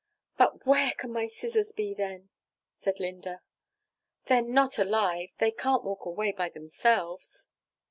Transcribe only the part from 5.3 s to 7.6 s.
they can't walk away by themselves."